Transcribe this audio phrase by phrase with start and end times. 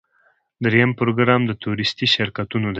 [0.63, 2.69] دریم پروګرام د تورېستي شرکتونو دی.